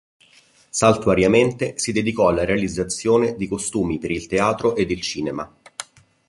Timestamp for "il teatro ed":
4.09-4.89